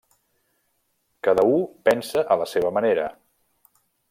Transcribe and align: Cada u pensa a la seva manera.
Cada 1.27 1.43
u 1.49 1.59
pensa 1.91 2.25
a 2.37 2.41
la 2.45 2.51
seva 2.57 2.73
manera. 2.79 3.07